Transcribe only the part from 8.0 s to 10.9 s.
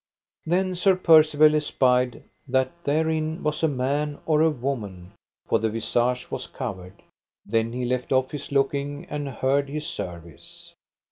off his looking and heard his service.